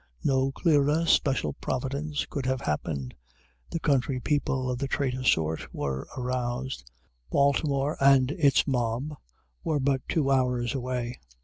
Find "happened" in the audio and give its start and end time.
2.61-3.13